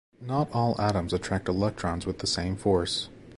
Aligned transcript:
Not 0.19 0.49
all 0.51 0.81
atoms 0.81 1.13
attract 1.13 1.47
electrons 1.47 2.07
with 2.07 2.17
the 2.17 2.25
same 2.25 2.55
force. 2.55 3.09